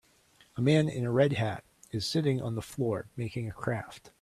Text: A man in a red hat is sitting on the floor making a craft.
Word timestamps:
A 0.57 0.61
man 0.63 0.89
in 0.89 1.05
a 1.05 1.11
red 1.11 1.33
hat 1.33 1.63
is 1.91 2.07
sitting 2.07 2.41
on 2.41 2.55
the 2.55 2.63
floor 2.63 3.09
making 3.15 3.47
a 3.47 3.51
craft. 3.53 4.09